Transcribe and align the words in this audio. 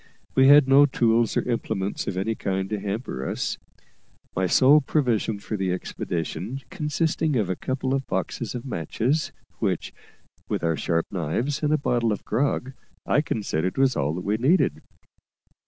We 0.33 0.47
had 0.47 0.67
no 0.67 0.87
tools 0.87 1.37
or 1.37 1.47
implements 1.47 2.07
of 2.07 2.17
any 2.17 2.33
kind 2.33 2.67
to 2.71 2.79
hamper 2.79 3.29
us, 3.29 3.59
my 4.35 4.47
sole 4.47 4.81
provision 4.81 5.37
for 5.37 5.55
the 5.57 5.71
expedition 5.71 6.63
consisting 6.71 7.35
of 7.35 7.51
a 7.51 7.55
couple 7.55 7.93
of 7.93 8.07
boxes 8.07 8.55
of 8.55 8.65
matches, 8.65 9.31
which, 9.59 9.93
with 10.49 10.63
our 10.63 10.75
sharp 10.75 11.05
knives 11.11 11.61
and 11.61 11.71
a 11.71 11.77
bottle 11.77 12.11
of 12.11 12.25
grog, 12.25 12.73
I 13.05 13.21
considered 13.21 13.77
was 13.77 13.95
all 13.95 14.15
that 14.15 14.25
we 14.25 14.37
needed. 14.37 14.81